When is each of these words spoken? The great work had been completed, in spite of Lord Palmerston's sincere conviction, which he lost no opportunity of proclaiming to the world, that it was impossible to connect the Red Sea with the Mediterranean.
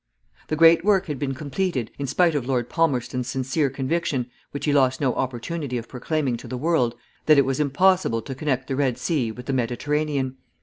The 0.47 0.55
great 0.55 0.83
work 0.83 1.05
had 1.05 1.19
been 1.19 1.35
completed, 1.35 1.91
in 1.99 2.07
spite 2.07 2.33
of 2.33 2.47
Lord 2.47 2.69
Palmerston's 2.69 3.27
sincere 3.27 3.69
conviction, 3.69 4.31
which 4.49 4.65
he 4.65 4.73
lost 4.73 4.99
no 4.99 5.13
opportunity 5.13 5.77
of 5.77 5.87
proclaiming 5.87 6.37
to 6.37 6.47
the 6.47 6.57
world, 6.57 6.95
that 7.27 7.37
it 7.37 7.45
was 7.45 7.59
impossible 7.59 8.23
to 8.23 8.33
connect 8.33 8.65
the 8.67 8.75
Red 8.75 8.97
Sea 8.97 9.31
with 9.31 9.45
the 9.45 9.53
Mediterranean. 9.53 10.37